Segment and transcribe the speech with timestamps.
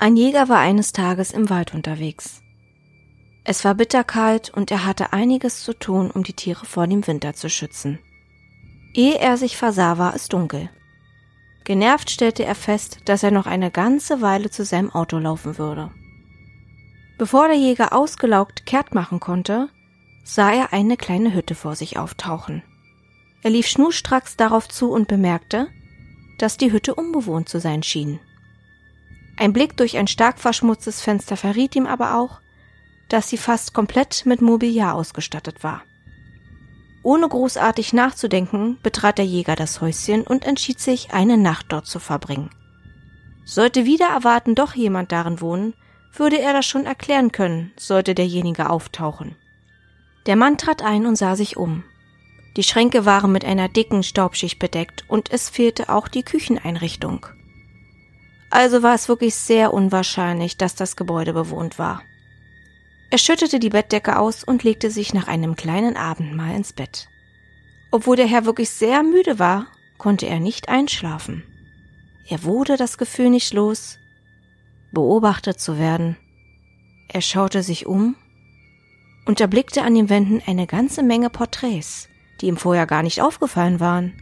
[0.00, 2.40] Ein Jäger war eines Tages im Wald unterwegs.
[3.42, 7.34] Es war bitterkalt und er hatte einiges zu tun, um die Tiere vor dem Winter
[7.34, 7.98] zu schützen.
[8.94, 10.70] Ehe er sich versah, war es dunkel.
[11.64, 15.90] Genervt stellte er fest, dass er noch eine ganze Weile zu seinem Auto laufen würde.
[17.18, 19.68] Bevor der Jäger ausgelaugt kehrt machen konnte,
[20.22, 22.62] sah er eine kleine Hütte vor sich auftauchen.
[23.42, 25.66] Er lief schnurstracks darauf zu und bemerkte,
[26.38, 28.20] dass die Hütte unbewohnt zu sein schien.
[29.38, 32.40] Ein Blick durch ein stark verschmutztes Fenster verriet ihm aber auch,
[33.08, 35.82] dass sie fast komplett mit Mobiliar ausgestattet war.
[37.04, 42.00] Ohne großartig nachzudenken, betrat der Jäger das Häuschen und entschied sich, eine Nacht dort zu
[42.00, 42.50] verbringen.
[43.44, 45.74] Sollte wieder erwarten doch jemand darin wohnen,
[46.12, 49.36] würde er das schon erklären können, sollte derjenige auftauchen.
[50.26, 51.84] Der Mann trat ein und sah sich um.
[52.56, 57.24] Die Schränke waren mit einer dicken Staubschicht bedeckt und es fehlte auch die Kücheneinrichtung.
[58.50, 62.02] Also war es wirklich sehr unwahrscheinlich, dass das Gebäude bewohnt war.
[63.10, 67.08] Er schüttete die Bettdecke aus und legte sich nach einem kleinen Abendmahl ins Bett.
[67.90, 71.42] Obwohl der Herr wirklich sehr müde war, konnte er nicht einschlafen.
[72.28, 73.98] Er wurde das Gefühl nicht los,
[74.92, 76.16] beobachtet zu werden.
[77.08, 78.14] Er schaute sich um
[79.24, 82.08] und erblickte an den Wänden eine ganze Menge Porträts,
[82.40, 84.12] die ihm vorher gar nicht aufgefallen waren.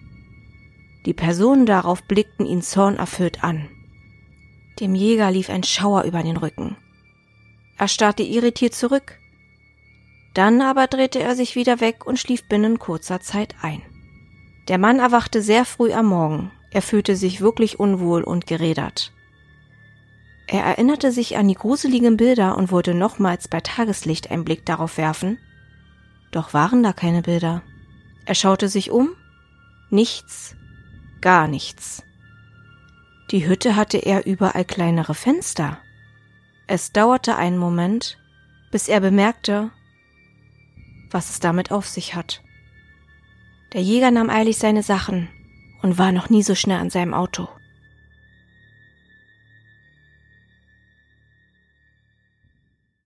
[1.04, 3.68] Die Personen darauf blickten ihn zornerfüllt an.
[4.80, 6.76] Dem Jäger lief ein Schauer über den Rücken.
[7.78, 9.18] Er starrte irritiert zurück.
[10.34, 13.82] Dann aber drehte er sich wieder weg und schlief binnen kurzer Zeit ein.
[14.68, 16.50] Der Mann erwachte sehr früh am Morgen.
[16.70, 19.12] Er fühlte sich wirklich unwohl und gerädert.
[20.48, 24.98] Er erinnerte sich an die gruseligen Bilder und wollte nochmals bei Tageslicht einen Blick darauf
[24.98, 25.38] werfen.
[26.30, 27.62] Doch waren da keine Bilder.
[28.26, 29.10] Er schaute sich um.
[29.90, 30.54] Nichts.
[31.20, 32.02] Gar nichts.
[33.30, 35.78] Die Hütte hatte er überall kleinere Fenster.
[36.68, 38.18] Es dauerte einen Moment,
[38.70, 39.70] bis er bemerkte,
[41.10, 42.42] was es damit auf sich hat.
[43.72, 45.28] Der Jäger nahm eilig seine Sachen
[45.82, 47.48] und war noch nie so schnell an seinem Auto.